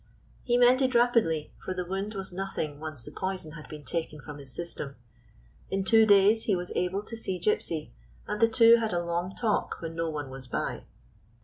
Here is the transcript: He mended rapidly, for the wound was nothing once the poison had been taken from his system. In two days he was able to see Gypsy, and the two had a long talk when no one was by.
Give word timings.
He 0.41 0.57
mended 0.57 0.95
rapidly, 0.95 1.51
for 1.63 1.75
the 1.75 1.85
wound 1.85 2.15
was 2.15 2.33
nothing 2.33 2.79
once 2.79 3.05
the 3.05 3.11
poison 3.11 3.51
had 3.51 3.69
been 3.69 3.83
taken 3.85 4.19
from 4.19 4.39
his 4.39 4.51
system. 4.51 4.95
In 5.69 5.83
two 5.83 6.07
days 6.07 6.45
he 6.45 6.55
was 6.55 6.71
able 6.75 7.03
to 7.03 7.15
see 7.15 7.39
Gypsy, 7.39 7.91
and 8.25 8.41
the 8.41 8.47
two 8.49 8.77
had 8.77 8.93
a 8.93 8.99
long 9.03 9.35
talk 9.35 9.75
when 9.79 9.93
no 9.93 10.09
one 10.09 10.31
was 10.31 10.47
by. 10.47 10.85